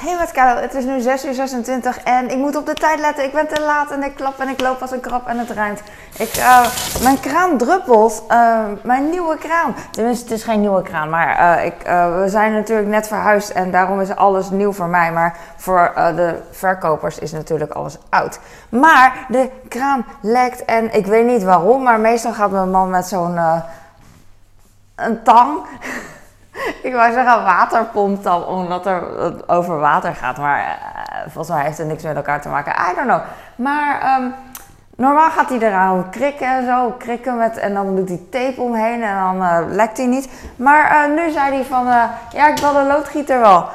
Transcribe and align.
Hey 0.00 0.16
wat 0.18 0.30
Karel, 0.32 0.62
het 0.62 0.74
is 0.74 0.84
nu 0.84 1.00
6 1.00 1.24
uur 1.24 1.34
26 1.34 1.98
en 1.98 2.30
ik 2.30 2.36
moet 2.36 2.56
op 2.56 2.66
de 2.66 2.74
tijd 2.74 3.00
letten. 3.00 3.24
Ik 3.24 3.32
ben 3.32 3.48
te 3.48 3.60
laat 3.60 3.90
en 3.90 4.02
ik 4.02 4.14
klap 4.14 4.38
en 4.38 4.48
ik 4.48 4.60
loop 4.60 4.80
als 4.80 4.90
een 4.90 5.00
krab 5.00 5.26
en 5.26 5.38
het 5.38 5.50
ruimt. 5.50 5.82
Ik, 6.18 6.36
uh, 6.36 6.66
mijn 7.02 7.20
kraan 7.20 7.58
druppelt. 7.58 8.24
Uh, 8.28 8.60
mijn 8.82 9.10
nieuwe 9.10 9.36
kraan. 9.38 9.74
Tenminste, 9.90 10.24
het 10.24 10.32
is 10.32 10.44
geen 10.44 10.60
nieuwe 10.60 10.82
kraan, 10.82 11.10
maar 11.10 11.58
uh, 11.58 11.64
ik, 11.64 11.74
we 12.22 12.24
zijn 12.26 12.52
natuurlijk 12.52 12.88
net 12.88 13.06
verhuisd 13.06 13.50
en 13.50 13.70
daarom 13.70 14.00
is 14.00 14.16
alles 14.16 14.50
nieuw 14.50 14.72
voor 14.72 14.88
mij. 14.88 15.12
Maar 15.12 15.36
voor 15.56 15.92
de 15.94 16.42
verkopers 16.50 17.18
is 17.18 17.32
natuurlijk 17.32 17.72
alles 17.72 17.98
oud. 18.08 18.38
Maar 18.68 19.26
de 19.28 19.50
kraan 19.68 20.04
lekt 20.20 20.64
en 20.64 20.94
ik 20.94 21.06
weet 21.06 21.26
niet 21.26 21.42
waarom, 21.42 21.82
maar 21.82 22.00
meestal 22.00 22.32
gaat 22.32 22.50
mijn 22.50 22.70
man 22.70 22.90
met 22.90 23.06
zo'n 23.06 23.38
een 24.94 25.22
tang 25.22 25.58
ik 26.88 26.94
wou 26.94 27.12
zeggen 27.12 27.44
waterpomp 27.44 28.22
dan, 28.22 28.44
omdat 28.44 28.86
er 28.86 29.02
over 29.46 29.78
water 29.78 30.14
gaat. 30.14 30.38
Maar 30.38 30.58
uh, 30.58 31.20
volgens 31.22 31.56
mij 31.56 31.64
heeft 31.64 31.78
het 31.78 31.86
niks 31.86 32.02
met 32.02 32.16
elkaar 32.16 32.40
te 32.40 32.48
maken. 32.48 32.72
I 32.72 32.94
don't 32.94 33.06
know. 33.06 33.20
Maar 33.56 34.18
um, 34.18 34.34
normaal 34.96 35.30
gaat 35.30 35.48
hij 35.48 35.58
eraan 35.58 36.10
krikken 36.10 36.46
en 36.46 36.64
zo. 36.66 36.94
Krikken 36.98 37.36
met, 37.36 37.56
en 37.56 37.74
dan 37.74 37.96
doet 37.96 38.08
hij 38.08 38.20
tape 38.30 38.60
omheen 38.60 39.02
en 39.02 39.14
dan 39.14 39.36
uh, 39.36 39.58
lekt 39.68 39.96
hij 39.96 40.06
niet. 40.06 40.30
Maar 40.56 41.10
nu 41.10 41.30
zei 41.30 41.54
hij 41.54 41.64
van, 41.64 41.86
ja 42.32 42.48
ik 42.48 42.58
wil 42.58 42.72
de 42.72 42.84
loodgieter 42.84 43.40
wel. 43.40 43.68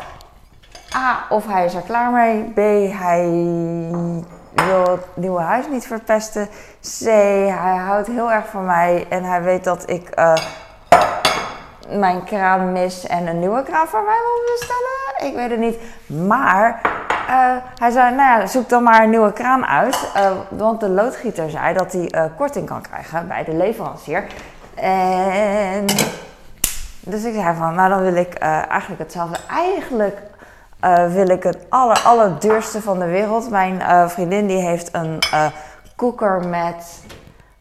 A, 0.96 1.18
of 1.30 1.48
hij 1.48 1.66
is 1.66 1.74
er 1.74 1.82
klaar 1.82 2.12
mee. 2.12 2.44
B, 2.54 2.58
hij 2.94 3.30
wil 4.54 4.92
het 4.92 5.06
nieuwe 5.14 5.42
huis 5.42 5.68
niet 5.68 5.88
verpesten. 5.88 6.50
C, 6.82 7.04
hij 7.50 7.76
houdt 7.86 8.08
heel 8.08 8.32
erg 8.32 8.46
van 8.46 8.66
mij 8.66 9.06
en 9.10 9.24
hij 9.24 9.44
weet 9.44 9.64
dat 9.64 9.90
ik 9.90 10.10
mijn 11.90 12.24
kraan 12.24 12.72
mis 12.72 13.08
en 13.08 13.28
een 13.28 13.40
nieuwe 13.40 13.64
kraan 13.64 13.88
voor 13.88 14.04
mij 14.04 14.18
wil 14.22 14.56
bestellen. 14.56 15.30
Ik 15.30 15.36
weet 15.36 15.50
het 15.50 15.60
niet. 15.60 15.80
Maar 16.28 16.82
uh, 17.30 17.56
hij 17.76 17.92
zei, 17.92 18.16
nou 18.16 18.40
ja, 18.40 18.48
zoek 18.48 18.70
dan 18.70 18.84
maar 18.84 19.04
een 19.04 19.10
nieuwe 19.10 19.34
kraan 19.34 19.66
uit. 19.66 20.12
Uh, 20.16 20.32
want 20.50 20.80
de 20.80 20.90
loodgieter 20.90 21.50
zei 21.50 21.74
dat 21.74 21.92
hij 21.92 22.12
uh, 22.16 22.24
korting 22.38 22.68
kan 22.68 22.82
krijgen 22.82 23.28
bij 23.28 23.44
de 23.44 23.54
leverancier. 23.54 24.28
En 24.76 25.86
dus 27.00 27.24
ik 27.24 27.34
zei 27.34 27.56
van, 27.56 27.76
nou 27.76 27.90
dan 27.90 28.02
wil 28.02 28.16
ik 28.16 28.34
eigenlijk 28.34 29.02
hetzelfde. 29.02 29.38
Eigenlijk 29.50 30.22
wil 31.10 31.30
ik 31.30 31.44
het 31.44 31.58
aller, 31.70 32.02
allerduurste 32.06 32.82
van 32.82 33.00
de 33.00 33.06
wereld. 33.06 33.50
Mijn 33.50 34.10
vriendin 34.10 34.48
die 34.48 34.62
heeft 34.62 34.94
een 34.94 35.20
koeker 35.96 36.48
met 36.48 37.04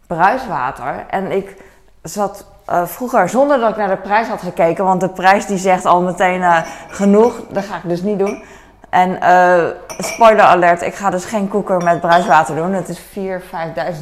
bruiswater. 0.06 1.04
En 1.08 1.30
ik 1.32 1.56
zat 2.02 2.46
uh, 2.70 2.86
vroeger 2.86 3.28
zonder 3.28 3.58
dat 3.58 3.70
ik 3.70 3.76
naar 3.76 3.88
de 3.88 3.96
prijs 3.96 4.28
had 4.28 4.42
gekeken. 4.42 4.84
Want 4.84 5.00
de 5.00 5.08
prijs 5.08 5.46
die 5.46 5.58
zegt 5.58 5.84
al 5.84 6.02
meteen 6.02 6.40
uh, 6.40 6.58
genoeg. 6.88 7.40
Dat 7.48 7.64
ga 7.64 7.76
ik 7.76 7.88
dus 7.88 8.02
niet 8.02 8.18
doen. 8.18 8.42
En 8.88 9.10
uh, 9.10 9.64
spoiler 9.98 10.44
alert, 10.44 10.82
ik 10.82 10.94
ga 10.94 11.10
dus 11.10 11.24
geen 11.24 11.48
koeker 11.48 11.82
met 11.82 12.00
bruiswater 12.00 12.56
doen. 12.56 12.72
Het 12.72 12.88
is 12.88 13.00
4.000, 13.00 13.02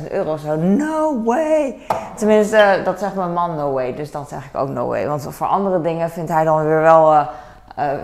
5.000 0.02 0.10
euro 0.10 0.36
zo. 0.36 0.56
No 0.56 1.22
way! 1.24 1.76
Tenminste, 2.16 2.80
dat 2.84 2.98
zegt 2.98 3.14
mijn 3.14 3.32
man 3.32 3.56
no 3.56 3.72
way. 3.72 3.94
Dus 3.94 4.10
dan 4.10 4.26
zeg 4.26 4.44
ik 4.44 4.56
ook 4.56 4.68
no 4.68 4.86
way. 4.86 5.06
Want 5.06 5.26
voor 5.30 5.46
andere 5.46 5.80
dingen 5.80 6.10
vindt 6.10 6.30
hij 6.30 6.44
dan 6.44 6.64
weer 6.64 6.80
wel, 6.80 7.26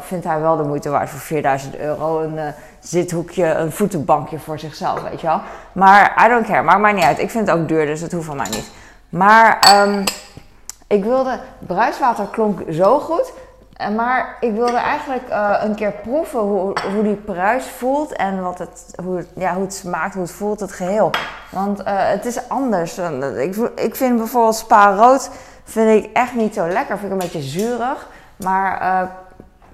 vindt 0.00 0.25
hij 0.25 0.41
wel 0.41 0.56
de 0.56 0.62
moeite 0.62 0.91
waard 0.91 1.11
voor 1.11 1.43
4.000 1.43 1.81
euro. 1.81 2.20
Een 2.20 2.55
zithoekje, 2.78 3.45
een 3.45 3.72
voetenbankje 3.72 4.39
voor 4.39 4.59
zichzelf, 4.59 5.03
weet 5.03 5.20
je 5.20 5.27
wel. 5.27 5.41
Maar 5.72 6.25
I 6.25 6.28
don't 6.28 6.47
care, 6.47 6.62
maakt 6.62 6.81
mij 6.81 6.93
niet 6.93 7.05
uit. 7.05 7.19
Ik 7.19 7.31
vind 7.31 7.48
het 7.48 7.59
ook 7.59 7.69
duur, 7.69 7.87
dus 7.87 8.00
het 8.00 8.12
hoeft 8.12 8.27
van 8.27 8.37
mij 8.37 8.48
niet. 8.50 8.70
Maar 9.09 9.83
um, 9.87 10.05
ik 10.89 11.05
wilde, 11.05 11.39
bruiswater 11.58 12.27
klonk 12.27 12.61
zo 12.70 12.98
goed. 12.98 13.33
Maar 13.97 14.36
ik 14.41 14.53
wilde 14.53 14.77
eigenlijk 14.77 15.28
uh, 15.31 15.55
een 15.62 15.75
keer 15.75 15.92
proeven 15.92 16.41
hoe, 16.41 16.77
hoe 16.94 17.03
die 17.03 17.14
pruis 17.14 17.64
voelt 17.64 18.12
en 18.12 18.42
wat 18.42 18.58
het, 18.58 18.94
hoe, 19.05 19.16
het, 19.16 19.28
ja, 19.34 19.55
hoe 19.55 19.62
het 19.62 19.75
smaakt, 19.75 20.14
hoe 20.14 20.22
het 20.22 20.33
voelt, 20.33 20.61
het 20.61 20.72
geheel. 20.72 21.11
Want 21.50 21.81
uh, 21.81 21.84
het 21.86 22.25
is 22.25 22.48
anders. 22.48 22.98
Ik, 23.36 23.56
ik 23.75 23.97
vind 23.97 24.16
bijvoorbeeld 24.16 24.54
spa 24.54 24.94
rood 24.94 25.31
vind 25.65 26.04
ik 26.04 26.12
echt 26.12 26.34
niet 26.34 26.54
zo 26.54 26.69
lekker. 26.69 26.98
Vind 26.98 27.12
ik 27.12 27.22
een 27.22 27.31
beetje 27.31 27.48
zuurig. 27.48 28.09
Maar 28.37 29.10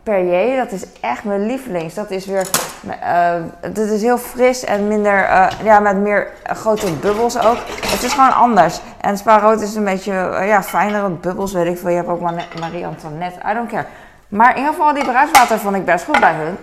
Perrier, 0.04 0.56
dat 0.56 0.72
is 0.72 0.84
echt 1.00 1.24
mijn 1.24 1.46
lievelings. 1.46 1.94
Dat 1.94 2.10
is 2.10 2.26
weer, 2.26 2.46
uh, 2.86 3.34
dat 3.60 3.88
is 3.88 4.02
heel 4.02 4.18
fris 4.18 4.64
en 4.64 4.88
minder, 4.88 5.28
uh, 5.28 5.46
ja, 5.62 5.80
met 5.80 5.96
meer 5.96 6.28
grote 6.42 6.92
bubbels 6.92 7.38
ook. 7.38 7.56
Het 7.86 8.02
is 8.02 8.12
gewoon 8.12 8.34
anders. 8.34 8.80
En 9.00 9.18
Spa 9.18 9.52
is 9.52 9.74
een 9.74 9.84
beetje, 9.84 10.12
ja, 10.46 10.62
fijnere 10.62 11.08
bubbels, 11.08 11.52
weet 11.52 11.66
ik 11.66 11.78
veel. 11.78 11.88
Je 11.88 11.96
hebt 11.96 12.08
ook 12.08 12.20
Marie 12.60 12.86
Antoinette, 12.86 13.38
I 13.50 13.54
don't 13.54 13.70
care. 13.70 13.86
Maar 14.28 14.50
in 14.50 14.56
ieder 14.56 14.72
geval, 14.72 14.94
die 14.94 15.04
bruiswater 15.04 15.58
vond 15.58 15.76
ik 15.76 15.84
best 15.84 16.04
goed 16.04 16.20
bij 16.20 16.34
hun. 16.34 16.56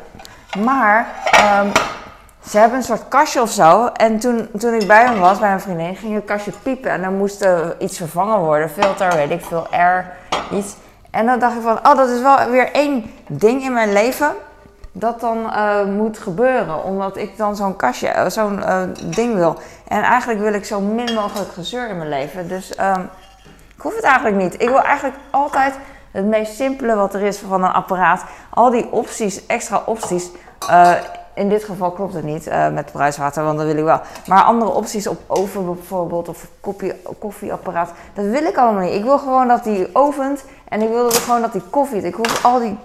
Maar, 0.64 1.08
um, 1.64 1.72
ze 2.48 2.58
hebben 2.58 2.78
een 2.78 2.84
soort 2.84 3.08
kastje 3.08 3.42
of 3.42 3.50
zo. 3.50 3.88
En 3.88 4.20
toen, 4.20 4.50
toen 4.58 4.74
ik 4.74 4.88
bij 4.88 5.04
hen 5.04 5.20
was, 5.20 5.40
bij 5.40 5.48
mijn 5.48 5.62
vriendin, 5.62 5.96
ging 5.96 6.16
het 6.16 6.26
kastje 6.26 6.52
piepen. 6.64 6.92
En 6.92 7.02
dan 7.02 7.18
moest 7.18 7.42
er 7.42 7.76
iets 7.80 7.98
vervangen 7.98 8.40
worden. 8.40 8.70
Filter, 8.70 9.16
weet 9.16 9.32
ik 9.32 9.46
veel, 9.46 9.68
air, 9.72 10.14
iets. 10.52 10.76
En 11.12 11.26
dan 11.26 11.40
dacht 11.40 11.56
ik 11.56 11.62
van, 11.62 11.78
oh, 11.78 11.96
dat 11.96 12.10
is 12.10 12.22
wel 12.22 12.50
weer 12.50 12.72
één 12.72 13.12
ding 13.28 13.64
in 13.64 13.74
mijn 13.74 13.94
leven 13.94 14.36
dat 14.92 15.20
dan 15.20 15.38
uh, 15.38 15.84
moet 15.84 16.18
gebeuren. 16.18 16.84
Omdat 16.84 17.18
ik 17.18 17.38
dan 17.38 17.56
zo'n 17.56 17.76
kastje, 17.76 18.08
uh, 18.08 18.26
zo'n 18.28 18.60
uh, 18.60 18.82
ding 19.04 19.36
wil. 19.36 19.58
En 19.88 20.02
eigenlijk 20.04 20.40
wil 20.40 20.54
ik 20.54 20.66
zo 20.66 20.80
min 20.80 21.14
mogelijk 21.14 21.52
gezeur 21.52 21.90
in 21.90 21.98
mijn 21.98 22.10
leven. 22.10 22.48
Dus 22.48 22.80
um, 22.80 23.10
ik 23.76 23.82
hoef 23.82 23.96
het 23.96 24.04
eigenlijk 24.04 24.36
niet. 24.36 24.54
Ik 24.54 24.70
wil 24.70 24.82
eigenlijk 24.82 25.18
altijd 25.30 25.76
het 26.12 26.26
meest 26.26 26.56
simpele 26.56 26.96
wat 26.96 27.14
er 27.14 27.22
is 27.22 27.38
van 27.38 27.64
een 27.64 27.72
apparaat. 27.72 28.24
Al 28.50 28.70
die 28.70 28.92
opties, 28.92 29.46
extra 29.46 29.82
opties 29.86 30.30
in 31.42 31.50
dit 31.50 31.64
geval 31.64 31.92
klopt 31.92 32.14
het 32.14 32.24
niet 32.24 32.48
uh, 32.48 32.70
met 32.70 32.92
bruiswater, 32.92 33.44
want 33.44 33.58
dat 33.58 33.68
wil 33.68 33.78
ik 33.78 33.84
wel. 33.84 34.02
Maar 34.28 34.44
andere 34.44 34.72
opties 34.72 35.08
op 35.08 35.20
oven 35.28 35.66
bijvoorbeeld 35.66 36.30
of 36.30 36.48
koffie, 36.60 36.94
koffieapparaat, 37.20 37.92
dat 38.14 38.26
wil 38.26 38.44
ik 38.44 38.58
allemaal 38.58 38.82
niet. 38.82 38.94
Ik 38.94 39.04
wil 39.04 39.18
gewoon 39.18 39.48
dat 39.48 39.64
die 39.64 39.90
ovent 39.94 40.44
en 40.70 40.82
ik 40.82 40.90
wil 40.90 41.10
gewoon 41.10 41.42
dat 41.42 41.52
die 41.52 41.62
koffie. 41.70 42.02
Ik 42.02 42.16
hoef 42.16 42.46
al 42.46 42.60
die, 42.60 42.78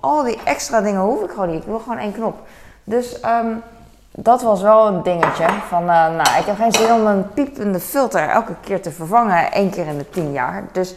al 0.00 0.22
die 0.22 0.38
extra 0.44 0.80
dingen 0.80 1.00
hoef 1.00 1.22
ik 1.22 1.30
gewoon 1.30 1.50
niet. 1.50 1.60
Ik 1.60 1.68
wil 1.68 1.78
gewoon 1.78 1.98
één 1.98 2.12
knop. 2.12 2.36
Dus 2.84 3.24
um, 3.24 3.62
dat 4.10 4.42
was 4.42 4.62
wel 4.62 4.86
een 4.86 5.02
dingetje. 5.02 5.46
Van, 5.68 5.82
uh, 5.82 5.88
nou, 5.88 6.38
ik 6.38 6.44
heb 6.46 6.56
geen 6.56 6.72
zin 6.72 6.92
om 6.92 7.06
een 7.06 7.32
piepende 7.32 7.80
filter 7.80 8.28
elke 8.28 8.54
keer 8.60 8.82
te 8.82 8.90
vervangen, 8.90 9.52
één 9.52 9.70
keer 9.70 9.86
in 9.86 9.98
de 9.98 10.10
tien 10.10 10.32
jaar. 10.32 10.64
Dus, 10.72 10.94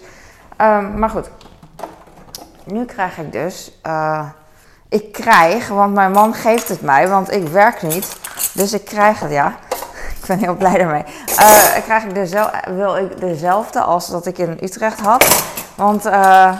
um, 0.61 0.99
maar 0.99 1.09
goed. 1.09 1.29
Nu 2.65 2.85
krijg 2.85 3.17
ik 3.17 3.31
dus. 3.31 3.79
Uh, 3.87 4.29
ik 4.91 5.11
krijg, 5.11 5.67
want 5.67 5.93
mijn 5.93 6.11
man 6.11 6.33
geeft 6.33 6.67
het 6.67 6.81
mij, 6.81 7.07
want 7.07 7.31
ik 7.31 7.47
werk 7.47 7.81
niet. 7.81 8.15
Dus 8.53 8.73
ik 8.73 8.85
krijg 8.85 9.19
het, 9.19 9.31
ja. 9.31 9.55
Ik 10.21 10.27
ben 10.27 10.39
heel 10.39 10.55
blij 10.55 10.77
daarmee. 10.77 11.03
Uh, 11.29 11.83
krijg 11.83 12.03
ik 12.03 12.13
dezelfde, 12.13 12.73
wil 12.73 12.97
ik 12.97 13.19
dezelfde 13.19 13.81
als 13.81 14.07
dat 14.07 14.25
ik 14.25 14.37
in 14.37 14.57
Utrecht 14.61 14.99
had. 14.99 15.25
Want 15.75 16.05
uh, 16.05 16.53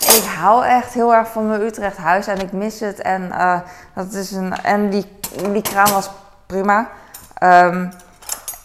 ik 0.00 0.24
hou 0.38 0.64
echt 0.64 0.92
heel 0.92 1.14
erg 1.14 1.28
van 1.28 1.48
mijn 1.48 1.60
Utrecht 1.60 1.96
huis 1.96 2.26
en 2.26 2.40
ik 2.40 2.52
mis 2.52 2.80
het. 2.80 3.00
En, 3.00 3.22
uh, 3.22 3.58
dat 3.94 4.12
is 4.12 4.30
een, 4.30 4.62
en 4.62 4.90
die, 4.90 5.18
die 5.52 5.62
kraan 5.62 5.92
was 5.92 6.10
prima. 6.46 6.88
Um, 7.42 7.92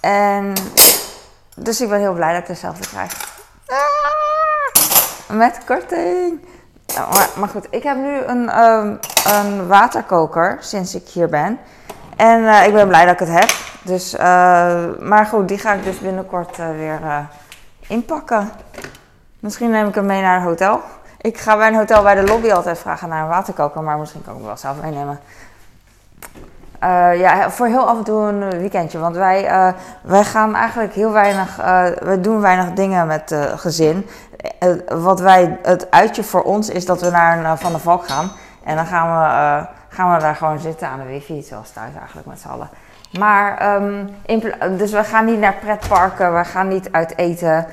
en 0.01 0.53
dus 1.55 1.81
ik 1.81 1.89
ben 1.89 1.99
heel 1.99 2.13
blij 2.13 2.31
dat 2.31 2.41
ik 2.41 2.47
dezelfde 2.47 2.87
krijg. 2.87 3.11
Ah, 3.67 5.35
met 5.37 5.59
korting. 5.65 6.39
Maar, 6.95 7.29
maar, 7.35 7.49
goed, 7.49 7.67
ik 7.69 7.83
heb 7.83 7.97
nu 7.97 8.17
een, 8.25 8.63
um, 8.63 8.99
een, 9.25 9.67
waterkoker 9.67 10.57
sinds 10.59 10.95
ik 10.95 11.07
hier 11.07 11.29
ben. 11.29 11.59
En 12.15 12.41
uh, 12.41 12.65
ik 12.65 12.73
ben 12.73 12.87
blij 12.87 13.05
dat 13.05 13.13
ik 13.13 13.27
het 13.27 13.39
heb. 13.39 13.49
Dus, 13.83 14.13
uh, 14.13 14.19
maar 14.99 15.25
goed, 15.25 15.47
die 15.47 15.57
ga 15.57 15.73
ik 15.73 15.83
dus 15.83 15.99
binnenkort 15.99 16.57
uh, 16.57 16.69
weer 16.69 16.99
inpakken. 17.87 18.51
Misschien 19.39 19.69
neem 19.69 19.87
ik 19.87 19.95
hem 19.95 20.05
mee 20.05 20.21
naar 20.21 20.37
een 20.37 20.43
hotel. 20.43 20.81
Ik 21.21 21.37
ga 21.37 21.57
bij 21.57 21.67
een 21.67 21.75
hotel 21.75 22.03
bij 22.03 22.15
de 22.15 22.23
lobby 22.23 22.51
altijd 22.51 22.79
vragen 22.79 23.09
naar 23.09 23.21
een 23.21 23.29
waterkoker, 23.29 23.81
maar 23.81 23.97
misschien 23.97 24.21
kan 24.23 24.31
ik 24.31 24.37
hem 24.37 24.47
wel 24.47 24.57
zelf 24.57 24.75
meenemen. 24.81 25.19
Ja, 27.19 27.49
voor 27.49 27.67
heel 27.67 27.87
af 27.87 27.97
en 27.97 28.03
toe 28.03 28.27
een 28.27 28.49
weekendje. 28.49 28.99
Want 28.99 29.15
wij, 29.15 29.73
wij 30.01 30.23
gaan 30.23 30.55
eigenlijk 30.55 30.93
heel 30.93 31.11
weinig, 31.11 31.55
we 31.99 32.17
doen 32.21 32.41
weinig 32.41 32.73
dingen 32.73 33.07
met 33.07 33.35
gezin. 33.55 34.07
Wat 34.87 35.19
wij, 35.19 35.57
het 35.61 35.91
uitje 35.91 36.23
voor 36.23 36.41
ons 36.41 36.69
is 36.69 36.85
dat 36.85 37.01
we 37.01 37.09
naar 37.09 37.45
een 37.45 37.57
Van 37.57 37.71
de 37.71 37.79
Valk 37.79 38.07
gaan. 38.07 38.31
En 38.63 38.75
dan 38.75 38.85
gaan 38.85 39.07
we, 39.07 39.67
gaan 39.89 40.13
we 40.13 40.19
daar 40.19 40.35
gewoon 40.35 40.59
zitten 40.59 40.87
aan 40.87 40.99
de 40.99 41.05
wifi, 41.05 41.41
zoals 41.41 41.71
thuis 41.71 41.95
eigenlijk 41.99 42.27
met 42.27 42.39
z'n 42.39 42.47
allen. 42.47 42.69
Maar, 43.19 43.81
in, 44.25 44.53
dus 44.77 44.91
we 44.91 45.03
gaan 45.03 45.25
niet 45.25 45.39
naar 45.39 45.55
pretparken, 45.55 46.37
we 46.37 46.43
gaan 46.43 46.67
niet 46.67 46.91
uit 46.91 47.17
eten. 47.17 47.65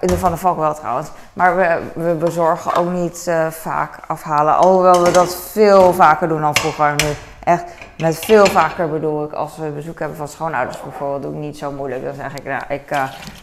in 0.00 0.06
de 0.06 0.18
Van 0.18 0.30
de 0.30 0.36
Valk 0.36 0.58
wel 0.58 0.74
trouwens. 0.74 1.10
Maar 1.32 1.56
we, 1.56 1.78
we 1.94 2.14
bezorgen 2.14 2.74
ook 2.74 2.90
niet 2.90 3.30
vaak 3.50 3.98
afhalen. 4.06 4.56
Alhoewel 4.56 5.02
we 5.02 5.10
dat 5.10 5.36
veel 5.36 5.92
vaker 5.92 6.28
doen 6.28 6.40
dan 6.40 6.56
vroeger 6.56 6.94
nu 6.96 7.14
echt 7.44 7.64
met 7.98 8.18
veel 8.18 8.46
vaker 8.46 8.88
bedoel 8.88 9.24
ik, 9.24 9.32
als 9.32 9.56
we 9.56 9.68
bezoek 9.68 9.98
hebben 9.98 10.16
van 10.16 10.28
schoonouders 10.28 10.80
bijvoorbeeld, 10.80 11.22
doe 11.22 11.32
ik 11.32 11.38
niet 11.38 11.58
zo 11.58 11.70
moeilijk. 11.70 12.04
Dan 12.04 12.14
zeg 12.14 12.34
ik, 12.34 12.44
nou, 12.44 12.62
ik, 12.68 12.90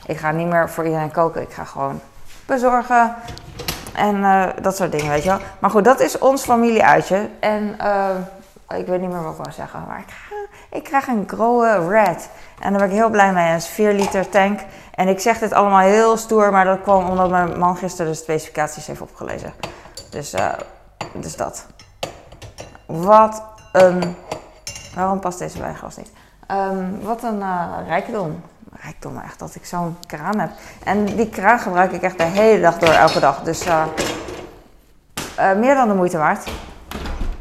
ik 0.06 0.18
ga 0.18 0.32
niet 0.32 0.48
meer 0.48 0.70
voor 0.70 0.86
iedereen 0.86 1.12
koken. 1.12 1.42
Ik 1.42 1.54
ga 1.54 1.64
gewoon 1.64 2.02
bezorgen. 2.46 3.16
En 3.96 4.16
uh, 4.16 4.48
dat 4.62 4.76
soort 4.76 4.92
dingen, 4.92 5.10
weet 5.10 5.24
je 5.24 5.30
wel. 5.30 5.40
Maar 5.60 5.70
goed, 5.70 5.84
dat 5.84 6.00
is 6.00 6.18
ons 6.18 6.44
familieuitje. 6.44 7.30
En 7.40 7.78
uh, 7.82 8.10
ik 8.78 8.88
weet 8.88 9.02
niet 9.02 9.10
meer 9.10 9.24
wat 9.24 9.32
ik 9.32 9.38
wou 9.38 9.52
zeggen. 9.52 9.84
Maar 9.88 10.00
ik, 10.00 10.14
ik 10.72 10.84
krijg 10.84 11.08
een 11.08 11.24
Grohe 11.28 11.90
Red. 11.90 12.30
En 12.60 12.72
daar 12.72 12.82
ben 12.82 12.90
ik 12.90 12.96
heel 12.96 13.10
blij 13.10 13.34
mee. 13.34 13.54
Een 13.54 13.62
4 13.62 13.94
liter 13.94 14.30
tank. 14.30 14.60
En 14.96 15.08
ik 15.08 15.20
zeg 15.20 15.40
dit 15.40 15.54
allemaal 15.54 15.80
heel 15.80 16.18
stoer, 16.18 16.52
maar 16.52 16.66
dat 16.66 16.82
kwam 16.82 17.10
omdat 17.10 17.30
mijn 17.30 17.60
man 17.60 17.78
gisteren 17.78 18.12
de 18.12 18.18
specificaties 18.18 18.88
heeft 18.88 19.02
opgelezen. 19.02 19.54
Dus, 20.10 20.34
uh, 20.34 20.54
dus 21.14 21.36
dat. 21.36 21.66
Wat 22.86 23.44
een. 23.72 24.16
Waarom 24.96 25.20
past 25.20 25.40
deze 25.40 25.60
wijngas 25.60 25.98
niet? 25.98 26.12
Um, 26.52 27.02
wat 27.02 27.24
een 27.24 27.44
rijkdom. 27.88 28.42
Rijkdom, 28.82 29.20
echt 29.20 29.40
dat 29.40 29.56
ik 29.56 29.66
zo'n 29.66 29.98
kraan 30.08 30.40
heb. 30.40 30.50
En 30.84 31.06
die 31.06 31.30
kraan 31.30 31.60
gebruik 31.60 31.92
ik 31.92 32.02
echt 32.02 32.18
de 32.18 32.24
hele 32.24 32.62
dag 32.62 32.78
door, 32.78 32.94
elke 32.94 33.20
dag. 33.20 33.42
Dus 33.42 33.66
uh, 33.68 33.84
meer 35.58 35.76
dan 35.76 35.88
de 35.88 35.94
moeite 35.94 36.18
waard. 36.18 36.50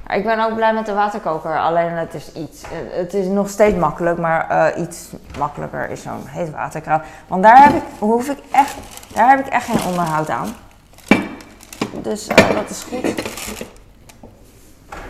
Ik 0.08 0.24
ben 0.24 0.40
ook 0.44 0.54
blij 0.54 0.74
met 0.74 0.86
de 0.86 0.92
waterkoker, 0.92 1.58
alleen 1.58 1.90
het 1.90 2.14
is 2.14 2.32
iets. 2.32 2.62
Het 2.90 3.14
is 3.14 3.26
nog 3.26 3.48
steeds 3.48 3.76
makkelijk, 3.76 4.18
maar 4.18 4.76
iets 4.76 5.08
makkelijker 5.38 5.90
is 5.90 6.02
zo'n 6.02 6.26
heet 6.26 6.50
waterkraan. 6.50 7.02
Want 7.26 7.42
daar 7.42 7.62
heb 7.64 7.74
ik, 7.74 7.82
hoef 7.98 8.28
ik 8.28 8.38
echt, 8.52 8.74
daar 9.14 9.28
heb 9.28 9.46
ik 9.46 9.46
echt 9.46 9.64
geen 9.64 9.84
onderhoud 9.88 10.30
aan. 10.30 10.48
Dus 11.92 12.26
dat 12.26 12.70
is 12.70 12.82
goed. 12.82 13.22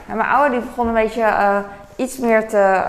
En 0.08 0.16
mijn 0.16 0.28
oude 0.28 0.50
die 0.50 0.60
begon 0.60 0.86
een 0.86 0.94
beetje 0.94 1.62
iets 1.96 2.18
meer 2.18 2.48
te 2.48 2.84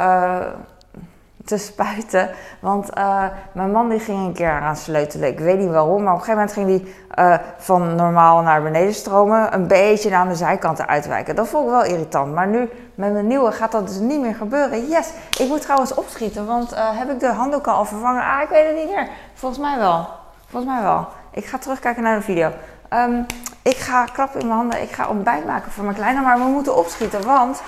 te 1.45 1.57
spuiten. 1.57 2.29
Want 2.59 2.97
uh, 2.97 3.23
mijn 3.51 3.71
man 3.71 3.89
die 3.89 3.99
ging 3.99 4.25
een 4.25 4.33
keer 4.33 4.61
aan 4.61 4.75
sleutelen. 4.75 5.29
Ik 5.29 5.39
weet 5.39 5.59
niet 5.59 5.69
waarom, 5.69 6.03
maar 6.03 6.13
op 6.13 6.19
een 6.19 6.25
gegeven 6.25 6.47
moment 6.47 6.53
ging 6.53 6.67
die 6.67 6.95
uh, 7.19 7.37
van 7.57 7.95
normaal 7.95 8.41
naar 8.41 8.61
beneden 8.61 8.93
stromen. 8.93 9.53
Een 9.53 9.67
beetje 9.67 10.09
naar 10.09 10.27
de 10.27 10.35
zijkanten 10.35 10.87
uitwijken. 10.87 11.35
Dat 11.35 11.47
vond 11.47 11.65
ik 11.65 11.71
wel 11.71 11.83
irritant. 11.83 12.33
Maar 12.33 12.47
nu 12.47 12.69
met 12.95 13.13
mijn 13.13 13.27
nieuwe 13.27 13.51
gaat 13.51 13.71
dat 13.71 13.87
dus 13.87 13.99
niet 13.99 14.21
meer 14.21 14.35
gebeuren. 14.35 14.87
Yes! 14.87 15.09
Ik 15.39 15.47
moet 15.47 15.61
trouwens 15.61 15.93
opschieten, 15.93 16.45
want 16.45 16.73
uh, 16.73 16.79
heb 16.79 17.09
ik 17.09 17.19
de 17.19 17.31
handdoek 17.31 17.67
al 17.67 17.85
vervangen? 17.85 18.23
Ah, 18.23 18.41
ik 18.41 18.49
weet 18.49 18.65
het 18.65 18.75
niet 18.75 18.95
meer. 18.95 19.07
Volgens 19.33 19.61
mij 19.61 19.77
wel. 19.77 20.07
Volgens 20.49 20.73
mij 20.73 20.81
wel. 20.81 21.07
Ik 21.31 21.45
ga 21.45 21.57
terugkijken 21.57 22.03
naar 22.03 22.15
de 22.15 22.23
video. 22.23 22.51
Um, 22.89 23.25
ik 23.61 23.77
ga 23.77 24.05
klappen 24.05 24.39
in 24.39 24.47
mijn 24.47 24.59
handen. 24.59 24.81
Ik 24.81 24.91
ga 24.91 25.07
ontbijt 25.07 25.45
maken 25.45 25.71
voor 25.71 25.83
mijn 25.83 25.95
kleine. 25.95 26.21
Maar 26.21 26.37
we 26.37 26.43
moeten 26.43 26.77
opschieten, 26.77 27.25
want... 27.25 27.61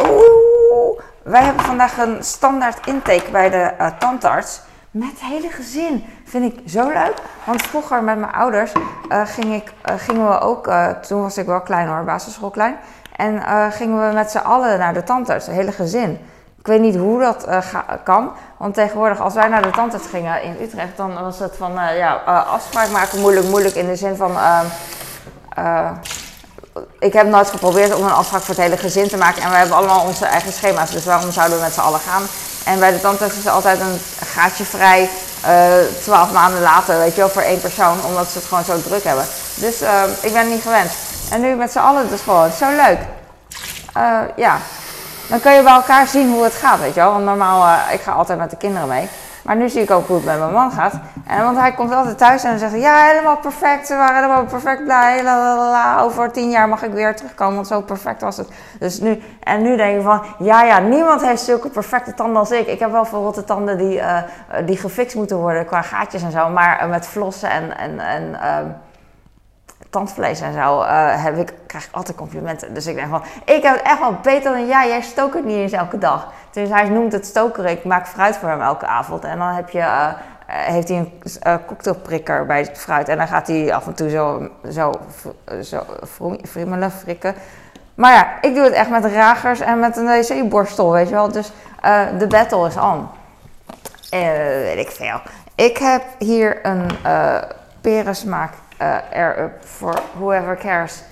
Oeh, 0.00 1.00
wij 1.30 1.42
hebben 1.42 1.64
vandaag 1.64 1.98
een 1.98 2.24
standaard 2.24 2.86
intake 2.86 3.30
bij 3.30 3.50
de 3.50 3.72
uh, 3.80 3.86
tandarts. 3.98 4.60
Met 4.90 5.10
het 5.10 5.20
hele 5.20 5.48
gezin. 5.48 6.04
Vind 6.24 6.52
ik 6.52 6.68
zo 6.68 6.88
leuk. 6.88 7.14
Want 7.44 7.62
vroeger 7.62 8.02
met 8.02 8.18
mijn 8.18 8.32
ouders 8.32 8.72
uh, 8.72 9.26
ging 9.26 9.54
ik, 9.54 9.72
uh, 9.88 9.94
gingen 9.96 10.28
we 10.28 10.40
ook, 10.40 10.70
toen 11.06 11.22
was 11.22 11.38
ik 11.38 11.46
wel 11.46 11.60
klein 11.60 11.88
hoor, 11.88 12.04
basisschoolklein. 12.04 12.76
En 13.16 13.42
gingen 13.72 14.08
we 14.08 14.14
met 14.14 14.30
z'n 14.30 14.38
allen 14.38 14.78
naar 14.78 14.94
de 14.94 15.02
tandarts, 15.02 15.46
het 15.46 15.54
hele 15.54 15.72
gezin. 15.72 16.18
Ik 16.58 16.66
weet 16.66 16.80
niet 16.80 16.96
hoe 16.96 17.20
dat 17.20 17.48
kan. 18.04 18.32
Want 18.56 18.74
tegenwoordig, 18.74 19.20
als 19.20 19.34
wij 19.34 19.48
naar 19.48 19.62
de 19.62 19.70
tandarts 19.70 20.06
gingen 20.06 20.42
in 20.42 20.56
Utrecht, 20.60 20.96
dan 20.96 21.14
was 21.14 21.38
het 21.38 21.56
van 21.56 21.72
ja, 21.96 22.12
afspraak 22.50 22.90
maken 22.90 23.20
moeilijk, 23.20 23.46
moeilijk 23.46 23.74
in 23.74 23.86
de 23.86 23.96
zin 23.96 24.16
van 24.16 24.36
ehm, 24.36 24.66
ik 26.98 27.12
heb 27.12 27.26
nooit 27.26 27.50
geprobeerd 27.50 27.94
om 27.94 28.04
een 28.04 28.12
afspraak 28.12 28.42
voor 28.42 28.54
het 28.54 28.64
hele 28.64 28.76
gezin 28.76 29.08
te 29.08 29.16
maken. 29.16 29.42
En 29.42 29.50
we 29.50 29.56
hebben 29.56 29.76
allemaal 29.76 30.04
onze 30.04 30.26
eigen 30.26 30.52
schema's. 30.52 30.90
Dus 30.90 31.04
waarom 31.04 31.32
zouden 31.32 31.56
we 31.56 31.64
met 31.64 31.74
z'n 31.74 31.80
allen 31.80 32.00
gaan? 32.00 32.22
En 32.64 32.78
bij 32.78 32.92
de 32.92 33.00
tandarts 33.00 33.36
is 33.36 33.44
er 33.44 33.50
altijd 33.50 33.80
een 33.80 34.00
gaatje 34.34 34.64
vrij. 34.64 35.08
Uh, 35.46 35.72
twaalf 36.02 36.32
maanden 36.32 36.60
later, 36.60 36.98
weet 36.98 37.14
je 37.14 37.20
wel, 37.20 37.28
voor 37.28 37.42
één 37.42 37.60
persoon. 37.60 38.04
Omdat 38.04 38.28
ze 38.28 38.38
het 38.38 38.46
gewoon 38.46 38.64
zo 38.64 38.82
druk 38.82 39.04
hebben. 39.04 39.24
Dus 39.54 39.82
uh, 39.82 40.02
ik 40.20 40.32
ben 40.32 40.48
niet 40.48 40.62
gewend. 40.62 40.90
En 41.30 41.40
nu 41.40 41.54
met 41.54 41.72
z'n 41.72 41.78
allen, 41.78 42.08
dus 42.08 42.20
gewoon 42.20 42.50
zo 42.52 42.66
leuk. 42.70 42.98
Uh, 43.96 44.18
ja, 44.36 44.58
dan 45.26 45.40
kun 45.40 45.52
je 45.52 45.62
bij 45.62 45.72
elkaar 45.72 46.06
zien 46.06 46.32
hoe 46.32 46.44
het 46.44 46.54
gaat, 46.54 46.80
weet 46.80 46.94
je 46.94 47.00
wel. 47.00 47.12
Want 47.12 47.24
normaal, 47.24 47.78
ik 47.92 48.00
ga 48.00 48.12
altijd 48.12 48.38
met 48.38 48.50
de 48.50 48.56
kinderen 48.56 48.88
mee. 48.88 49.08
Maar 49.44 49.56
nu 49.56 49.68
zie 49.68 49.82
ik 49.82 49.90
ook 49.90 50.06
hoe 50.06 50.16
het 50.16 50.24
met 50.24 50.38
mijn 50.38 50.52
man 50.52 50.70
gaat. 50.70 50.94
En, 51.26 51.44
want 51.44 51.58
hij 51.58 51.72
komt 51.72 51.92
altijd 51.92 52.18
thuis 52.18 52.44
en 52.44 52.50
dan 52.50 52.58
zegt 52.58 52.82
ja, 52.82 53.04
helemaal 53.04 53.36
perfect. 53.36 53.86
Ze 53.86 53.96
waren 53.96 54.14
helemaal 54.14 54.44
perfect 54.44 54.84
blij. 54.84 55.22
Lalalala. 55.22 56.00
Over 56.00 56.32
tien 56.32 56.50
jaar 56.50 56.68
mag 56.68 56.82
ik 56.82 56.92
weer 56.92 57.16
terugkomen, 57.16 57.54
want 57.54 57.66
zo 57.66 57.80
perfect 57.80 58.20
was 58.20 58.36
het. 58.36 58.48
Dus 58.78 59.00
nu, 59.00 59.22
en 59.42 59.62
nu 59.62 59.76
denk 59.76 59.96
ik 59.96 60.02
van, 60.02 60.22
ja, 60.38 60.62
ja, 60.62 60.78
niemand 60.78 61.20
heeft 61.20 61.42
zulke 61.42 61.68
perfecte 61.68 62.14
tanden 62.14 62.36
als 62.36 62.50
ik. 62.50 62.66
Ik 62.66 62.78
heb 62.78 62.90
wel 62.90 63.04
verrotte 63.04 63.44
tanden 63.44 63.78
die, 63.78 63.96
uh, 63.96 64.18
die 64.66 64.76
gefixt 64.76 65.16
moeten 65.16 65.36
worden 65.36 65.66
qua 65.66 65.82
gaatjes 65.82 66.22
en 66.22 66.30
zo. 66.30 66.48
Maar 66.48 66.82
uh, 66.82 66.90
met 66.90 67.06
flossen 67.06 67.50
en... 67.50 67.76
en, 67.78 67.98
en 67.98 68.22
uh, 68.30 68.70
tandvlees 69.90 70.40
en 70.40 70.52
zo, 70.52 70.82
uh, 70.82 71.24
heb 71.24 71.36
ik, 71.36 71.52
krijg 71.66 71.84
ik 71.84 71.94
altijd 71.94 72.16
complimenten. 72.16 72.74
Dus 72.74 72.86
ik 72.86 72.94
denk 72.94 73.08
van, 73.08 73.22
ik 73.44 73.62
heb 73.62 73.76
het 73.76 73.82
echt 73.82 73.98
wel 73.98 74.16
beter 74.22 74.52
dan 74.52 74.66
jij. 74.66 74.88
Jij 74.88 75.00
stokert 75.00 75.44
niet 75.44 75.56
eens 75.56 75.72
elke 75.72 75.98
dag. 75.98 76.32
Dus 76.50 76.68
hij 76.68 76.88
noemt 76.88 77.12
het 77.12 77.26
stokeren. 77.26 77.70
Ik 77.70 77.84
maak 77.84 78.06
fruit 78.06 78.36
voor 78.36 78.48
hem 78.48 78.60
elke 78.60 78.86
avond. 78.86 79.24
En 79.24 79.38
dan 79.38 79.48
heb 79.48 79.68
je, 79.68 79.78
uh, 79.78 80.08
heeft 80.46 80.88
hij 80.88 80.96
een 80.96 81.12
uh, 81.46 81.54
cocktailprikker 81.66 82.46
bij 82.46 82.58
het 82.58 82.78
fruit. 82.78 83.08
En 83.08 83.16
dan 83.16 83.28
gaat 83.28 83.46
hij 83.46 83.74
af 83.74 83.86
en 83.86 83.94
toe 83.94 84.10
zo, 84.10 84.48
zo, 84.72 84.92
zo 85.62 85.82
friemelen, 86.48 86.90
frikken. 86.90 87.34
Maar 87.94 88.12
ja, 88.12 88.28
ik 88.40 88.54
doe 88.54 88.64
het 88.64 88.72
echt 88.72 88.90
met 88.90 89.04
ragers 89.04 89.60
en 89.60 89.80
met 89.80 89.96
een 89.96 90.06
wc-borstel, 90.06 90.92
weet 90.92 91.08
je 91.08 91.14
wel. 91.14 91.32
Dus 91.32 91.52
de 92.18 92.26
battle 92.28 92.66
is 92.66 92.76
on. 92.76 93.08
weet 94.10 94.78
ik 94.78 94.90
veel. 94.90 95.20
Ik 95.54 95.78
heb 95.78 96.02
hier 96.18 96.66
een 96.66 96.90
perensmaak 97.80 98.52
uh, 98.82 98.96
air-up 99.12 99.66
voor 99.66 100.00
whoever 100.18 100.56
cares. 100.56 101.02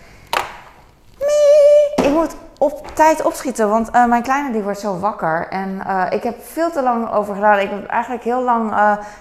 Mie! 1.19 2.07
Ik 2.07 2.13
moet 2.15 2.37
op 2.59 2.87
tijd 2.95 3.23
opschieten, 3.23 3.69
want 3.69 3.95
uh, 3.95 4.05
mijn 4.05 4.23
kleine 4.23 4.53
die 4.53 4.63
wordt 4.63 4.81
zo 4.81 4.99
wakker. 4.99 5.49
En 5.49 5.83
ik 6.11 6.23
heb 6.23 6.37
veel 6.53 6.71
te 6.71 6.83
lang 6.83 7.13
over 7.13 7.35
gedaan. 7.35 7.59
Ik 7.59 7.71
heb 7.71 7.87
eigenlijk 7.87 8.25
heel 8.25 8.43
lang... 8.43 8.73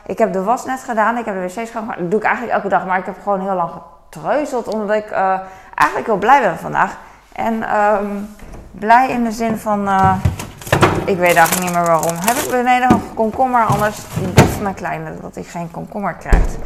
ik 0.05 0.17
heb 0.17 0.33
de 0.33 0.43
was 0.43 0.65
net 0.65 0.79
gedaan, 0.79 1.17
ik 1.17 1.25
heb 1.25 1.33
de 1.35 1.41
wc's 1.41 1.69
schoongemaakt. 1.69 1.99
Dat 1.99 2.11
doe 2.11 2.19
ik 2.19 2.25
eigenlijk 2.25 2.55
elke 2.55 2.69
dag, 2.69 2.85
maar 2.85 2.97
ik 2.97 3.05
heb 3.05 3.15
gewoon 3.23 3.41
heel 3.41 3.55
lang 3.55 3.71
getreuzeld. 4.09 4.67
Omdat 4.67 4.95
ik 4.95 5.11
eigenlijk 5.73 6.05
heel 6.05 6.17
blij 6.17 6.41
ben 6.41 6.57
vandaag. 6.57 6.97
En 7.31 7.77
um, 7.77 8.35
blij 8.71 9.09
in 9.09 9.23
de 9.23 9.31
zin 9.31 9.57
van... 9.57 9.89
ik 11.05 11.17
weet 11.17 11.35
eigenlijk 11.35 11.61
niet 11.61 11.73
meer 11.73 11.85
waarom. 11.85 12.15
Heb 12.15 12.35
ik 12.35 12.49
beneden 12.49 12.91
een 12.91 13.13
komkommer, 13.13 13.65
anders 13.65 13.97
best 14.33 14.61
mijn 14.61 14.75
kleine 14.75 15.11
dat 15.21 15.35
hij 15.35 15.43
geen 15.43 15.71
komkommer 15.71 16.13
krijgt. 16.13 16.57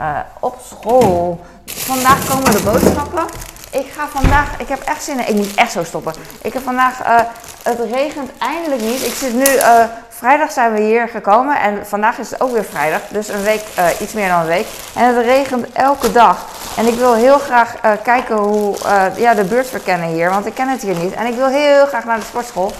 Uh, 0.00 0.18
op 0.40 0.58
school. 0.66 1.44
Vandaag 1.66 2.26
komen 2.28 2.52
de 2.52 2.62
boodschappen. 2.62 3.24
Ik 3.70 3.86
ga 3.96 4.06
vandaag, 4.08 4.48
ik 4.58 4.68
heb 4.68 4.80
echt 4.80 5.02
zin 5.02 5.18
in, 5.18 5.28
ik 5.28 5.34
moet 5.34 5.54
echt 5.54 5.72
zo 5.72 5.84
stoppen. 5.84 6.12
Ik 6.42 6.52
heb 6.52 6.62
vandaag, 6.62 7.06
uh, 7.06 7.20
het 7.62 7.78
regent 7.92 8.30
eindelijk 8.38 8.82
niet. 8.82 9.06
Ik 9.06 9.12
zit 9.12 9.34
nu, 9.34 9.44
uh, 9.44 9.84
vrijdag 10.08 10.52
zijn 10.52 10.72
we 10.72 10.80
hier 10.80 11.08
gekomen 11.08 11.60
en 11.60 11.86
vandaag 11.86 12.18
is 12.18 12.30
het 12.30 12.40
ook 12.40 12.52
weer 12.52 12.64
vrijdag. 12.64 13.00
Dus 13.08 13.28
een 13.28 13.42
week, 13.42 13.64
iets 14.00 14.12
meer 14.12 14.28
dan 14.28 14.40
een 14.40 14.46
week. 14.46 14.66
En 14.94 15.14
het 15.14 15.24
regent 15.24 15.72
elke 15.72 16.12
dag. 16.12 16.46
En 16.76 16.86
ik 16.86 16.94
wil 16.94 17.14
heel 17.14 17.38
graag 17.38 17.74
kijken 18.02 18.36
hoe, 18.36 18.76
ja, 19.16 19.34
de 19.34 19.44
buurt 19.44 19.66
verkennen 19.66 20.08
hier, 20.08 20.30
want 20.30 20.46
ik 20.46 20.54
ken 20.54 20.68
het 20.68 20.82
hier 20.82 20.96
niet. 20.96 21.14
En 21.14 21.26
ik 21.26 21.34
wil 21.34 21.48
heel 21.48 21.86
graag 21.86 22.04
naar 22.04 22.18
de 22.18 22.24
sportschool. 22.24 22.72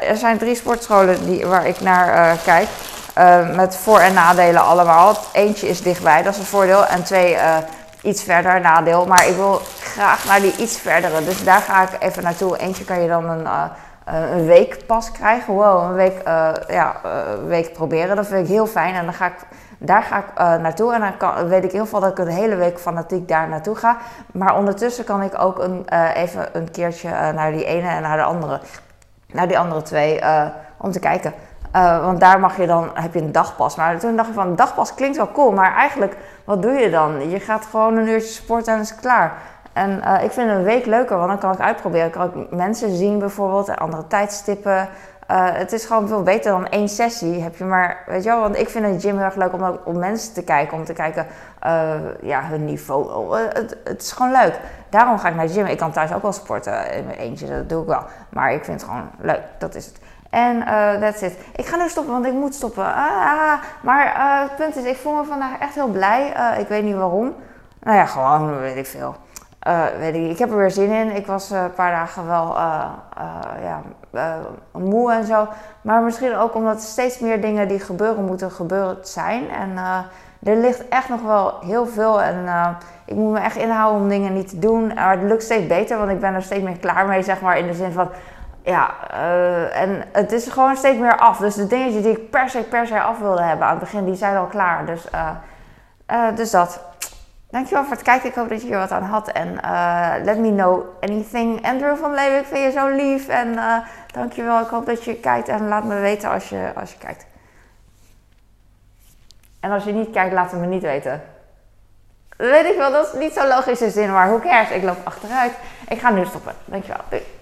er 0.00 0.16
zijn 0.16 0.38
drie 0.38 0.56
sportscholen 0.56 1.26
die, 1.26 1.46
waar 1.46 1.66
ik 1.66 1.80
naar 1.80 2.36
kijk. 2.44 2.68
Uh, 3.18 3.56
met 3.56 3.76
voor- 3.76 3.98
en 4.00 4.14
nadelen 4.14 4.62
allemaal. 4.62 5.16
Eentje 5.32 5.68
is 5.68 5.82
dichtbij, 5.82 6.22
dat 6.22 6.32
is 6.32 6.38
een 6.38 6.44
voordeel. 6.44 6.86
En 6.86 7.02
twee, 7.04 7.34
uh, 7.34 7.56
iets 8.02 8.22
verder, 8.22 8.60
nadeel. 8.60 9.06
Maar 9.06 9.26
ik 9.28 9.36
wil 9.36 9.60
graag 9.80 10.24
naar 10.24 10.40
die 10.40 10.56
iets 10.56 10.78
verdere. 10.78 11.24
Dus 11.24 11.44
daar 11.44 11.60
ga 11.60 11.82
ik 11.82 11.88
even 11.98 12.22
naartoe. 12.22 12.58
Eentje 12.58 12.84
kan 12.84 13.00
je 13.00 13.08
dan 13.08 13.28
een, 13.28 13.42
uh, 13.42 13.64
een 14.30 14.46
week 14.46 14.86
pas 14.86 15.12
krijgen. 15.12 15.54
Wow, 15.54 15.82
een 15.82 15.94
week, 15.94 16.22
ja, 16.68 16.96
week 17.46 17.72
proberen. 17.72 18.16
Dat 18.16 18.26
vind 18.26 18.40
ik 18.40 18.54
heel 18.54 18.66
fijn. 18.66 18.94
En 18.94 19.04
dan 19.04 19.14
ga 19.14 19.26
ik, 19.26 19.36
daar 19.78 20.02
ga 20.02 20.18
ik 20.18 20.60
naartoe. 20.60 20.94
En 20.94 21.00
dan 21.00 21.16
kan, 21.16 21.48
weet 21.48 21.64
ik 21.64 21.72
heel 21.72 21.86
veel 21.86 22.00
dat 22.00 22.10
ik 22.10 22.18
een 22.18 22.28
hele 22.28 22.56
week 22.56 22.80
fanatiek 22.80 23.28
daar 23.28 23.48
naartoe 23.48 23.76
ga. 23.76 23.96
Maar 24.32 24.56
ondertussen 24.56 25.04
kan 25.04 25.22
ik 25.22 25.38
ook 25.38 25.58
een, 25.58 25.86
even 26.14 26.48
een 26.52 26.70
keertje 26.70 27.08
naar 27.08 27.52
die 27.52 27.64
ene 27.64 27.88
en 27.88 28.02
naar 28.02 28.16
de 28.16 28.22
andere. 28.22 28.60
Naar 29.32 29.48
die 29.48 29.58
andere 29.58 29.82
twee. 29.82 30.20
om 30.78 30.90
te 30.92 30.98
kijken. 30.98 31.34
Uh, 31.76 32.04
want 32.04 32.20
daar 32.20 32.40
mag 32.40 32.56
je 32.56 32.66
dan, 32.66 32.90
heb 32.94 33.14
je 33.14 33.20
een 33.20 33.32
dagpas. 33.32 33.76
Maar 33.76 33.98
toen 33.98 34.16
dacht 34.16 34.28
ik 34.28 34.34
van, 34.34 34.56
dagpas 34.56 34.94
klinkt 34.94 35.16
wel 35.16 35.32
cool. 35.32 35.52
Maar 35.52 35.74
eigenlijk, 35.74 36.16
wat 36.44 36.62
doe 36.62 36.72
je 36.72 36.90
dan? 36.90 37.30
Je 37.30 37.40
gaat 37.40 37.66
gewoon 37.70 37.96
een 37.96 38.08
uurtje 38.08 38.32
sporten 38.32 38.74
en 38.74 38.80
is 38.80 38.94
klaar. 38.94 39.32
En 39.72 39.90
uh, 40.04 40.24
ik 40.24 40.30
vind 40.30 40.50
een 40.50 40.62
week 40.62 40.86
leuker, 40.86 41.16
want 41.16 41.28
dan 41.28 41.38
kan 41.38 41.52
ik 41.52 41.60
uitproberen. 41.60 42.10
Kan 42.10 42.26
ik 42.26 42.50
mensen 42.50 42.96
zien 42.96 43.18
bijvoorbeeld, 43.18 43.76
andere 43.76 44.06
tijdstippen. 44.06 44.88
Uh, 45.30 45.46
het 45.52 45.72
is 45.72 45.84
gewoon 45.84 46.08
veel 46.08 46.22
beter 46.22 46.50
dan 46.50 46.68
één 46.68 46.88
sessie. 46.88 47.42
Heb 47.42 47.56
je 47.56 47.64
maar, 47.64 48.02
weet 48.06 48.22
je 48.22 48.28
wel, 48.28 48.40
want 48.40 48.58
ik 48.58 48.68
vind 48.68 48.84
een 48.84 49.00
gym 49.00 49.16
heel 49.16 49.24
erg 49.24 49.34
leuk 49.34 49.52
om, 49.52 49.78
om 49.84 49.98
mensen 49.98 50.34
te 50.34 50.44
kijken. 50.44 50.76
Om 50.76 50.84
te 50.84 50.92
kijken, 50.92 51.26
ja, 52.22 52.42
hun 52.42 52.64
niveau. 52.64 53.36
Het, 53.38 53.76
het, 53.84 54.02
is 54.02 54.12
gewoon 54.12 54.32
leuk. 54.32 54.60
Daarom 54.88 55.18
ga 55.18 55.28
ik 55.28 55.34
naar 55.34 55.46
de 55.46 55.52
gym. 55.52 55.66
Ik 55.66 55.78
kan 55.78 55.92
thuis 55.92 56.14
ook 56.14 56.22
wel 56.22 56.32
sporten 56.32 56.92
in 56.92 57.06
mijn 57.06 57.18
eentje, 57.18 57.46
dat 57.46 57.68
doe 57.68 57.82
ik 57.82 57.88
wel. 57.88 58.02
Maar 58.28 58.52
ik 58.52 58.64
vind 58.64 58.80
het 58.80 58.90
gewoon 58.90 59.10
leuk, 59.18 59.42
dat 59.58 59.74
is 59.74 59.86
het. 59.86 60.00
En 60.30 60.56
uh, 60.56 61.00
that's 61.00 61.22
it. 61.22 61.38
Ik 61.56 61.66
ga 61.66 61.76
nu 61.76 61.88
stoppen, 61.88 62.12
want 62.12 62.26
ik 62.26 62.32
moet 62.32 62.54
stoppen. 62.54 62.84
Ah, 62.84 62.96
ah. 62.96 63.52
maar 63.82 64.06
uh, 64.06 64.42
het 64.42 64.56
punt 64.56 64.76
is, 64.76 64.84
ik 64.84 64.96
voel 64.96 65.14
me 65.14 65.24
vandaag 65.24 65.58
echt 65.58 65.74
heel 65.74 65.88
blij. 65.88 66.32
Uh, 66.36 66.58
ik 66.58 66.68
weet 66.68 66.84
niet 66.84 66.94
waarom. 66.94 67.34
Nou 67.82 67.96
ja, 67.96 68.06
gewoon, 68.06 68.58
weet 68.58 68.76
ik 68.76 68.86
veel. 68.86 69.16
weet 69.98 70.14
ik, 70.14 70.30
ik 70.30 70.38
heb 70.38 70.50
er 70.50 70.56
weer 70.56 70.70
zin 70.70 70.90
in. 70.90 71.16
Ik 71.16 71.26
was 71.26 71.50
een 71.50 71.74
paar 71.74 71.90
dagen 71.90 72.26
wel 72.26 72.54
ja, 73.62 73.80
moe 74.72 75.12
en 75.12 75.24
zo. 75.24 75.48
Maar 75.80 76.02
misschien 76.02 76.36
ook 76.36 76.54
omdat 76.54 76.82
steeds 76.82 77.18
meer 77.18 77.40
dingen 77.40 77.68
die 77.68 77.80
gebeuren 77.80 78.24
moeten 78.24 78.50
gebeurd 78.50 79.08
zijn. 79.08 79.50
En 79.50 79.78
er 80.42 80.56
ligt 80.56 80.88
echt 80.88 81.08
nog 81.08 81.22
wel 81.22 81.54
heel 81.60 81.86
veel. 81.86 82.22
En 82.22 82.48
ik 83.04 83.14
moet 83.14 83.32
me 83.32 83.38
echt 83.38 83.56
inhouden 83.56 84.02
om 84.02 84.08
dingen 84.08 84.32
niet 84.32 84.48
te 84.48 84.58
doen. 84.58 84.86
Maar 84.94 85.10
het 85.10 85.22
lukt 85.28 85.42
steeds 85.42 85.66
beter, 85.66 85.98
want 85.98 86.10
ik 86.10 86.20
ben 86.20 86.34
er 86.34 86.42
steeds 86.42 86.64
meer 86.64 86.78
klaar 86.78 87.06
mee, 87.06 87.22
zeg 87.22 87.40
maar. 87.40 87.58
In 87.58 87.66
de 87.66 87.74
zin 87.74 87.92
van, 87.92 88.08
ja, 88.66 88.94
uh, 89.12 89.80
en 89.80 90.04
het 90.12 90.32
is 90.32 90.48
gewoon 90.48 90.76
steeds 90.76 90.98
meer 90.98 91.16
af. 91.16 91.38
Dus 91.38 91.54
de 91.54 91.66
dingetjes 91.66 92.02
die 92.02 92.12
ik 92.12 92.30
per 92.30 92.50
se, 92.50 92.62
per 92.62 92.86
se 92.86 93.00
af 93.00 93.18
wilde 93.18 93.42
hebben 93.42 93.66
aan 93.66 93.70
het 93.70 93.80
begin, 93.80 94.04
die 94.04 94.14
zijn 94.14 94.36
al 94.36 94.46
klaar. 94.46 94.86
Dus, 94.86 95.06
uh, 95.14 95.30
uh, 96.10 96.36
dus 96.36 96.50
dat. 96.50 96.80
Dankjewel 97.50 97.84
voor 97.84 97.92
het 97.92 98.02
kijken. 98.02 98.28
Ik 98.28 98.34
hoop 98.34 98.48
dat 98.48 98.60
je 98.60 98.66
hier 98.66 98.78
wat 98.78 98.90
aan 98.90 99.02
had. 99.02 99.28
En 99.28 99.52
let 100.24 100.38
me 100.38 100.54
know 100.54 100.84
anything. 101.00 101.66
Andrew 101.66 101.96
van 101.96 102.14
Leeuwen, 102.14 102.38
ik 102.38 102.46
vind 102.46 102.64
je 102.64 102.80
zo 102.80 102.88
lief. 102.88 103.28
En 103.28 103.58
dankjewel. 104.12 104.60
Ik 104.60 104.68
hoop 104.68 104.86
dat 104.86 105.04
je 105.04 105.14
kijkt 105.14 105.48
en 105.48 105.68
laat 105.68 105.84
me 105.84 106.00
weten 106.00 106.30
als 106.30 106.48
je, 106.48 106.72
als 106.74 106.92
je 106.92 106.98
kijkt. 106.98 107.26
En 109.60 109.70
als 109.70 109.84
je 109.84 109.92
niet 109.92 110.10
kijkt, 110.10 110.32
laat 110.32 110.50
het 110.50 110.60
me 110.60 110.66
niet 110.66 110.82
weten. 110.82 111.22
Weet 112.36 112.66
ik 112.66 112.76
wel, 112.76 112.92
dat 112.92 113.06
is 113.06 113.20
niet 113.20 113.32
zo 113.32 113.46
logische 113.48 113.90
zin, 113.90 114.12
maar 114.12 114.28
hoe 114.28 114.40
cares? 114.40 114.70
Ik 114.70 114.82
loop 114.82 114.98
achteruit. 115.04 115.52
Ik 115.88 116.00
ga 116.00 116.10
nu 116.10 116.24
stoppen. 116.24 116.52
Dankjewel. 116.64 117.00
Doei. 117.08 117.35